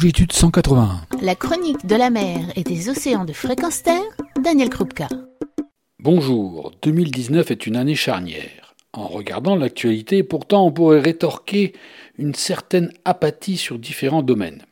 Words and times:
Longitude 0.00 0.32
181. 0.32 1.02
La 1.20 1.34
chronique 1.34 1.84
de 1.84 1.94
la 1.94 2.08
mer 2.08 2.38
et 2.56 2.62
des 2.62 2.88
océans 2.88 3.26
de 3.26 3.34
fréquence 3.34 3.82
terre, 3.82 4.00
Daniel 4.42 4.70
Krupka. 4.70 5.08
Bonjour, 5.98 6.72
2019 6.80 7.50
est 7.50 7.66
une 7.66 7.76
année 7.76 7.96
charnière. 7.96 8.74
En 8.94 9.08
regardant 9.08 9.56
l'actualité, 9.56 10.22
pourtant, 10.22 10.64
on 10.64 10.72
pourrait 10.72 11.00
rétorquer 11.00 11.74
une 12.16 12.34
certaine 12.34 12.94
apathie 13.04 13.58
sur 13.58 13.78
différents 13.78 14.22
domaines. 14.22 14.62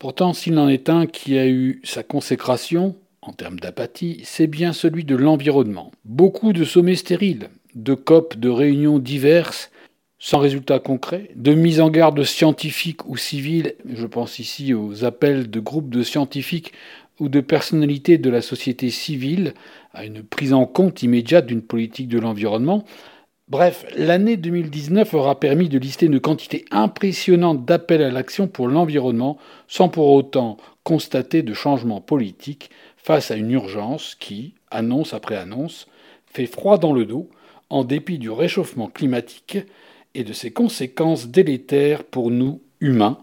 Pourtant, 0.00 0.32
s'il 0.32 0.58
en 0.58 0.68
est 0.68 0.88
un 0.88 1.06
qui 1.06 1.38
a 1.38 1.46
eu 1.46 1.80
sa 1.84 2.02
consécration, 2.02 2.96
en 3.22 3.32
termes 3.32 3.60
d'apathie, 3.60 4.20
c'est 4.24 4.48
bien 4.48 4.72
celui 4.72 5.04
de 5.04 5.14
l'environnement. 5.14 5.92
Beaucoup 6.04 6.52
de 6.52 6.64
sommets 6.64 6.96
stériles, 6.96 7.50
de 7.76 7.94
COP, 7.94 8.36
de 8.36 8.48
réunions 8.48 8.98
diverses, 8.98 9.70
sans 10.20 10.38
résultat 10.38 10.78
concret, 10.78 11.30
de 11.34 11.54
mise 11.54 11.80
en 11.80 11.88
garde 11.88 12.22
scientifique 12.22 13.08
ou 13.08 13.16
civile, 13.16 13.74
je 13.92 14.06
pense 14.06 14.38
ici 14.38 14.74
aux 14.74 15.04
appels 15.04 15.50
de 15.50 15.60
groupes 15.60 15.88
de 15.88 16.02
scientifiques 16.02 16.72
ou 17.18 17.28
de 17.28 17.40
personnalités 17.40 18.18
de 18.18 18.30
la 18.30 18.42
société 18.42 18.90
civile 18.90 19.54
à 19.94 20.04
une 20.04 20.22
prise 20.22 20.52
en 20.52 20.66
compte 20.66 21.02
immédiate 21.02 21.46
d'une 21.46 21.62
politique 21.62 22.08
de 22.08 22.20
l'environnement, 22.20 22.84
Bref, 23.50 23.84
l'année 23.96 24.36
2019 24.36 25.12
aura 25.12 25.40
permis 25.40 25.68
de 25.68 25.76
lister 25.76 26.06
une 26.06 26.20
quantité 26.20 26.64
impressionnante 26.70 27.64
d'appels 27.64 28.00
à 28.00 28.12
l'action 28.12 28.46
pour 28.46 28.68
l'environnement 28.68 29.38
sans 29.66 29.88
pour 29.88 30.06
autant 30.12 30.56
constater 30.84 31.42
de 31.42 31.52
changements 31.52 32.00
politiques 32.00 32.70
face 32.96 33.32
à 33.32 33.34
une 33.34 33.50
urgence 33.50 34.14
qui, 34.14 34.54
annonce 34.70 35.14
après 35.14 35.34
annonce, 35.34 35.88
fait 36.26 36.46
froid 36.46 36.78
dans 36.78 36.92
le 36.92 37.06
dos 37.06 37.28
en 37.70 37.82
dépit 37.82 38.18
du 38.18 38.30
réchauffement 38.30 38.86
climatique 38.86 39.58
et 40.14 40.24
de 40.24 40.32
ses 40.32 40.50
conséquences 40.50 41.28
délétères 41.28 42.04
pour 42.04 42.30
nous 42.30 42.60
humains, 42.80 43.18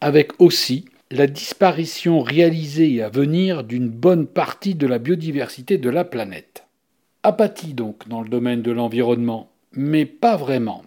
avec 0.00 0.40
aussi 0.40 0.84
la 1.10 1.26
disparition 1.26 2.20
réalisée 2.20 2.92
et 2.94 3.02
à 3.02 3.08
venir 3.08 3.64
d'une 3.64 3.88
bonne 3.88 4.26
partie 4.26 4.74
de 4.74 4.86
la 4.86 4.98
biodiversité 4.98 5.78
de 5.78 5.90
la 5.90 6.04
planète. 6.04 6.64
Apathie 7.22 7.74
donc 7.74 8.08
dans 8.08 8.20
le 8.20 8.28
domaine 8.28 8.62
de 8.62 8.70
l'environnement, 8.70 9.50
mais 9.72 10.06
pas 10.06 10.36
vraiment, 10.36 10.84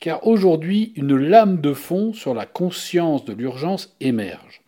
car 0.00 0.26
aujourd'hui 0.26 0.92
une 0.96 1.16
lame 1.16 1.60
de 1.60 1.74
fond 1.74 2.12
sur 2.12 2.34
la 2.34 2.46
conscience 2.46 3.24
de 3.24 3.32
l'urgence 3.32 3.94
émerge. 4.00 4.62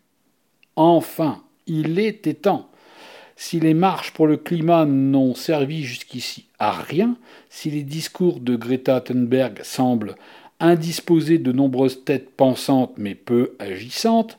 Enfin, 0.77 1.42
il 1.66 1.98
était 1.98 2.34
temps. 2.34 2.69
Si 3.44 3.58
les 3.58 3.74
marches 3.74 4.12
pour 4.12 4.28
le 4.28 4.36
climat 4.36 4.86
n'ont 4.86 5.34
servi 5.34 5.82
jusqu'ici 5.82 6.46
à 6.60 6.70
rien, 6.70 7.16
si 7.50 7.70
les 7.70 7.82
discours 7.82 8.38
de 8.38 8.54
Greta 8.54 9.00
Thunberg 9.00 9.58
semblent 9.64 10.14
indisposés 10.60 11.38
de 11.38 11.50
nombreuses 11.50 12.04
têtes 12.04 12.30
pensantes 12.30 12.94
mais 12.98 13.16
peu 13.16 13.56
agissantes, 13.58 14.38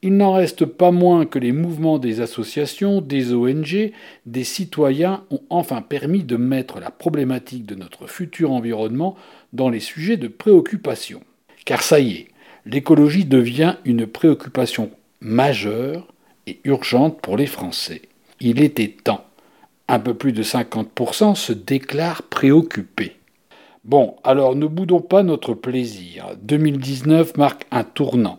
il 0.00 0.16
n'en 0.16 0.32
reste 0.32 0.64
pas 0.64 0.92
moins 0.92 1.26
que 1.26 1.38
les 1.38 1.52
mouvements 1.52 1.98
des 1.98 2.22
associations, 2.22 3.02
des 3.02 3.34
ONG, 3.34 3.92
des 4.24 4.44
citoyens 4.44 5.24
ont 5.30 5.42
enfin 5.50 5.82
permis 5.82 6.24
de 6.24 6.36
mettre 6.36 6.80
la 6.80 6.90
problématique 6.90 7.66
de 7.66 7.74
notre 7.74 8.06
futur 8.06 8.50
environnement 8.50 9.14
dans 9.52 9.68
les 9.68 9.78
sujets 9.78 10.16
de 10.16 10.26
préoccupation. 10.26 11.20
Car 11.66 11.82
ça 11.82 12.00
y 12.00 12.12
est, 12.12 12.28
l'écologie 12.64 13.26
devient 13.26 13.76
une 13.84 14.06
préoccupation 14.06 14.90
majeure 15.20 16.08
et 16.46 16.60
urgente 16.64 17.20
pour 17.20 17.36
les 17.36 17.46
Français. 17.46 18.00
Il 18.40 18.62
était 18.62 18.88
temps. 18.88 19.24
Un 19.88 19.98
peu 19.98 20.14
plus 20.14 20.32
de 20.32 20.42
50% 20.42 21.34
se 21.34 21.52
déclarent 21.52 22.22
préoccupés. 22.22 23.16
Bon, 23.84 24.16
alors 24.22 24.54
ne 24.54 24.66
boudons 24.66 25.00
pas 25.00 25.22
notre 25.22 25.54
plaisir. 25.54 26.36
2019 26.42 27.36
marque 27.36 27.66
un 27.70 27.84
tournant. 27.84 28.38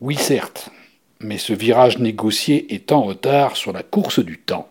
Oui, 0.00 0.16
certes, 0.16 0.70
mais 1.20 1.38
ce 1.38 1.52
virage 1.52 1.98
négocié 1.98 2.74
est 2.74 2.92
en 2.92 3.02
retard 3.02 3.56
sur 3.56 3.72
la 3.72 3.82
course 3.82 4.18
du 4.18 4.38
temps. 4.38 4.68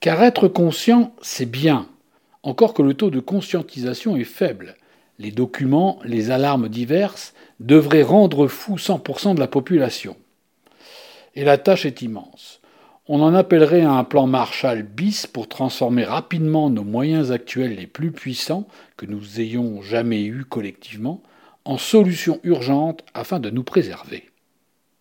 Car 0.00 0.22
être 0.22 0.46
conscient, 0.46 1.14
c'est 1.22 1.50
bien, 1.50 1.88
encore 2.42 2.74
que 2.74 2.82
le 2.82 2.94
taux 2.94 3.10
de 3.10 3.20
conscientisation 3.20 4.16
est 4.16 4.24
faible. 4.24 4.76
Les 5.18 5.30
documents, 5.30 5.98
les 6.04 6.30
alarmes 6.30 6.68
diverses 6.68 7.34
devraient 7.60 8.02
rendre 8.02 8.46
fou 8.46 8.76
100% 8.76 9.34
de 9.34 9.40
la 9.40 9.48
population. 9.48 10.16
Et 11.34 11.44
la 11.44 11.58
tâche 11.58 11.86
est 11.86 12.02
immense. 12.02 12.60
On 13.10 13.22
en 13.22 13.32
appellerait 13.32 13.80
à 13.80 13.92
un 13.92 14.04
plan 14.04 14.26
Marshall 14.26 14.82
bis 14.82 15.26
pour 15.26 15.48
transformer 15.48 16.04
rapidement 16.04 16.68
nos 16.68 16.84
moyens 16.84 17.32
actuels 17.32 17.74
les 17.74 17.86
plus 17.86 18.12
puissants 18.12 18.68
que 18.98 19.06
nous 19.06 19.40
ayons 19.40 19.80
jamais 19.80 20.24
eus 20.24 20.44
collectivement 20.44 21.22
en 21.64 21.78
solutions 21.78 22.38
urgentes 22.42 23.02
afin 23.14 23.40
de 23.40 23.48
nous 23.48 23.62
préserver. 23.62 24.28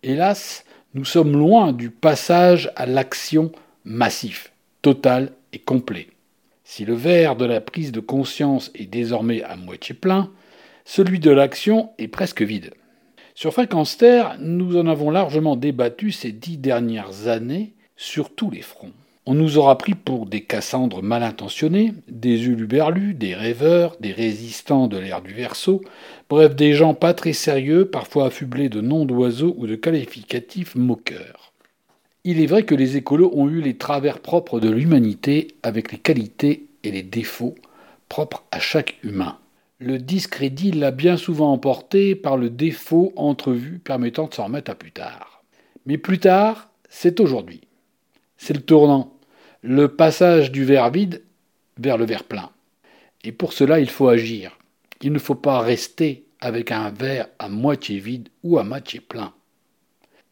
Hélas, 0.03 0.63
nous 0.93 1.03
sommes 1.03 1.33
loin 1.33 1.73
du 1.73 1.89
passage 1.89 2.71
à 2.77 2.85
l'action 2.85 3.51
massif, 3.83 4.53
total 4.81 5.33
et 5.51 5.59
complet. 5.59 6.07
Si 6.63 6.85
le 6.85 6.93
verre 6.93 7.35
de 7.35 7.45
la 7.45 7.59
prise 7.59 7.91
de 7.91 7.99
conscience 7.99 8.71
est 8.73 8.85
désormais 8.85 9.43
à 9.43 9.57
moitié 9.57 9.93
plein, 9.93 10.31
celui 10.85 11.19
de 11.19 11.31
l'action 11.31 11.89
est 11.97 12.07
presque 12.07 12.41
vide. 12.41 12.73
Sur 13.35 13.51
Fréquence 13.51 13.97
nous 14.39 14.77
en 14.77 14.87
avons 14.87 15.11
largement 15.11 15.57
débattu 15.57 16.13
ces 16.13 16.31
dix 16.31 16.57
dernières 16.57 17.27
années 17.27 17.73
sur 17.97 18.33
tous 18.33 18.49
les 18.49 18.61
fronts. 18.61 18.93
On 19.25 19.33
nous 19.33 19.57
aura 19.57 19.77
pris 19.77 19.93
pour 19.93 20.25
des 20.25 20.39
Cassandres 20.39 21.03
mal 21.03 21.21
intentionnés, 21.21 21.93
des 22.07 22.45
uluberlus, 22.45 23.13
des 23.13 23.35
rêveurs, 23.35 23.97
des 23.99 24.13
résistants 24.13 24.87
de 24.87 24.97
l'ère 24.97 25.21
du 25.21 25.33
verso, 25.33 25.81
bref 26.29 26.55
des 26.55 26.73
gens 26.73 26.93
pas 26.93 27.13
très 27.13 27.33
sérieux, 27.33 27.89
parfois 27.89 28.27
affublés 28.27 28.69
de 28.69 28.79
noms 28.79 29.03
d'oiseaux 29.03 29.53
ou 29.57 29.67
de 29.67 29.75
qualificatifs 29.75 30.75
moqueurs. 30.75 31.51
Il 32.23 32.41
est 32.41 32.45
vrai 32.45 32.63
que 32.63 32.75
les 32.75 32.95
écolos 32.95 33.31
ont 33.35 33.49
eu 33.49 33.59
les 33.59 33.75
travers 33.75 34.19
propres 34.19 34.61
de 34.61 34.69
l'humanité 34.69 35.55
avec 35.61 35.91
les 35.91 35.97
qualités 35.97 36.67
et 36.85 36.91
les 36.91 37.03
défauts 37.03 37.55
propres 38.07 38.45
à 38.51 38.59
chaque 38.59 38.97
humain. 39.03 39.37
Le 39.79 39.97
discrédit 39.97 40.71
l'a 40.71 40.91
bien 40.91 41.17
souvent 41.17 41.51
emporté 41.51 42.15
par 42.15 42.37
le 42.37 42.49
défaut 42.49 43.11
entrevu 43.15 43.79
permettant 43.79 44.27
de 44.27 44.33
s'en 44.33 44.45
remettre 44.45 44.71
à 44.71 44.75
plus 44.75 44.91
tard. 44.91 45.43
Mais 45.85 45.97
plus 45.97 46.19
tard, 46.19 46.69
c'est 46.89 47.19
aujourd'hui. 47.19 47.61
C'est 48.37 48.53
le 48.53 48.61
tournant 48.61 49.17
le 49.63 49.87
passage 49.87 50.51
du 50.51 50.63
verre 50.63 50.91
vide 50.91 51.23
vers 51.77 51.97
le 51.97 52.05
verre 52.05 52.23
plein. 52.23 52.51
Et 53.23 53.31
pour 53.31 53.53
cela, 53.53 53.79
il 53.79 53.89
faut 53.89 54.07
agir. 54.07 54.57
Il 55.01 55.11
ne 55.11 55.19
faut 55.19 55.35
pas 55.35 55.59
rester 55.59 56.25
avec 56.39 56.71
un 56.71 56.89
verre 56.89 57.27
à 57.39 57.49
moitié 57.49 57.99
vide 57.99 58.29
ou 58.43 58.57
à 58.57 58.63
moitié 58.63 58.99
plein. 58.99 59.33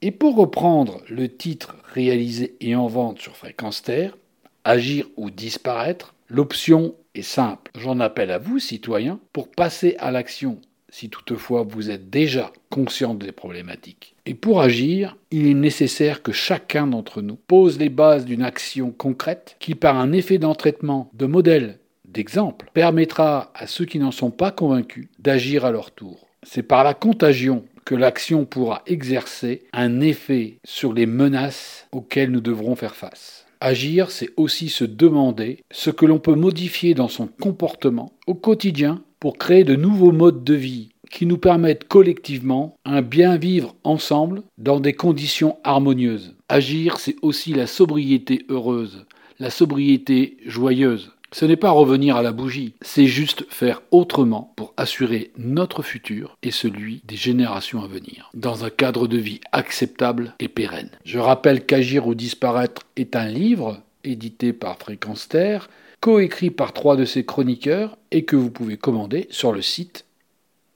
Et 0.02 0.12
pour 0.12 0.36
reprendre 0.36 1.02
le 1.10 1.28
titre 1.36 1.76
réalisé 1.94 2.56
et 2.62 2.76
en 2.76 2.88
vente 2.88 3.20
sur 3.20 3.36
Fréquence 3.36 3.82
Terre, 3.82 4.16
Agir 4.64 5.06
ou 5.16 5.30
disparaître, 5.30 6.16
l'option 6.28 6.96
est 7.14 7.22
simple. 7.22 7.72
J'en 7.76 8.00
appelle 8.00 8.32
à 8.32 8.40
vous, 8.40 8.58
citoyens, 8.58 9.20
pour 9.32 9.52
passer 9.52 9.96
à 10.00 10.10
l'action 10.10 10.60
si 10.90 11.10
toutefois 11.10 11.64
vous 11.64 11.90
êtes 11.90 12.10
déjà 12.10 12.52
conscient 12.70 13.14
des 13.14 13.32
problématiques. 13.32 14.16
Et 14.26 14.34
pour 14.34 14.62
agir, 14.62 15.18
il 15.32 15.48
est 15.48 15.54
nécessaire 15.54 16.22
que 16.22 16.32
chacun 16.32 16.88
d'entre 16.88 17.22
nous 17.22 17.36
pose 17.36 17.80
les 17.80 17.90
bases 17.90 18.26
d'une 18.26 18.44
action 18.44 18.92
concrète 18.92 19.56
qui, 19.60 19.76
par 19.76 19.98
un 19.98 20.12
effet 20.12 20.38
d'entraînement, 20.38 21.10
de 21.14 21.26
modèle, 21.26 21.80
d'exemple, 22.08 22.70
permettra 22.74 23.52
à 23.54 23.68
ceux 23.68 23.86
qui 23.86 24.00
n'en 24.00 24.12
sont 24.12 24.32
pas 24.32 24.52
convaincus 24.52 25.08
d'agir 25.20 25.66
à 25.66 25.72
leur 25.72 25.92
tour. 25.92 26.28
C'est 26.44 26.64
par 26.64 26.84
la 26.84 26.94
contagion 26.94 27.66
que 27.86 27.96
l'action 27.96 28.46
pourra 28.46 28.82
exercer 28.88 29.64
un 29.72 30.02
effet 30.02 30.58
sur 30.64 30.94
les 30.94 31.06
menaces 31.06 31.88
auxquelles 31.92 32.32
nous 32.32 32.42
devrons 32.42 32.76
faire 32.76 32.96
face. 32.96 33.45
Agir, 33.60 34.12
c'est 34.12 34.30
aussi 34.38 34.70
se 34.70 34.84
demander 34.84 35.60
ce 35.72 35.90
que 35.90 36.06
l'on 36.06 36.20
peut 36.20 36.36
modifier 36.36 36.94
dans 36.94 37.08
son 37.08 37.28
comportement 37.28 38.14
au 38.28 38.34
quotidien 38.34 39.02
pour 39.20 39.38
créer 39.38 39.64
de 39.64 39.76
nouveaux 39.76 40.12
modes 40.12 40.44
de 40.44 40.54
vie 40.54 40.90
qui 41.12 41.26
nous 41.26 41.38
permettent 41.38 41.88
collectivement 41.88 42.76
un 42.84 43.02
bien 43.02 43.38
vivre 43.38 43.76
ensemble 43.84 44.44
dans 44.58 44.80
des 44.80 44.94
conditions 44.94 45.58
harmonieuses. 45.64 46.36
Agir, 46.50 47.00
c'est 47.00 47.16
aussi 47.22 47.54
la 47.54 47.68
sobriété 47.68 48.46
heureuse, 48.50 49.06
la 49.40 49.50
sobriété 49.50 50.38
joyeuse. 50.46 51.12
Ce 51.36 51.44
n'est 51.44 51.58
pas 51.58 51.72
revenir 51.72 52.16
à 52.16 52.22
la 52.22 52.32
bougie, 52.32 52.76
c'est 52.82 53.08
juste 53.08 53.46
faire 53.50 53.82
autrement 53.92 54.54
pour 54.56 54.74
assurer 54.78 55.34
notre 55.38 55.82
futur 55.82 56.38
et 56.44 56.52
celui 56.52 57.02
des 57.04 57.18
générations 57.18 57.84
à 57.84 57.88
venir, 57.88 58.30
dans 58.34 58.64
un 58.64 58.70
cadre 58.70 59.10
de 59.10 59.18
vie 59.18 59.42
acceptable 59.52 60.34
et 60.40 60.48
pérenne. 60.48 60.92
Je 61.04 61.20
rappelle 61.20 61.66
qu'Agir 61.66 62.08
ou 62.08 62.16
disparaître 62.16 62.84
est 62.96 63.18
un 63.18 63.28
livre 63.28 63.82
édité 64.06 64.54
par 64.54 64.78
Fréquence 64.78 65.28
Terre 65.28 65.70
coécrit 66.00 66.52
par 66.52 66.72
trois 66.72 66.96
de 66.96 67.04
ses 67.04 67.26
chroniqueurs 67.26 67.98
et 68.12 68.24
que 68.24 68.38
vous 68.38 68.50
pouvez 68.50 68.78
commander 68.78 69.28
sur 69.30 69.52
le 69.52 69.62
site 69.62 70.06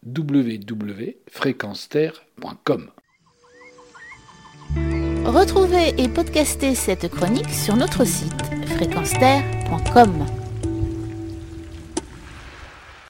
www.fréquenceterre.com. 0.06 2.90
Retrouvez 5.24 5.94
et 5.98 6.10
podcastez 6.10 6.76
cette 6.76 7.08
chronique 7.08 7.50
sur 7.50 7.78
notre 7.78 8.04
site 8.04 8.44
fréquenceterre.com. 8.76 10.26